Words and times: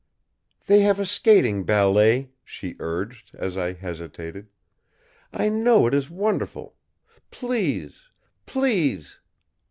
"They 0.65 0.79
have 0.79 0.99
a 0.99 1.05
skating 1.05 1.63
ballet," 1.63 2.31
she 2.43 2.75
urged, 2.79 3.35
as 3.35 3.55
I 3.55 3.73
hesitated. 3.73 4.49
"I 5.31 5.47
know 5.47 5.85
it 5.85 5.93
is 5.93 6.09
wonderful! 6.09 6.75
Please, 7.29 8.01
please 8.47 9.19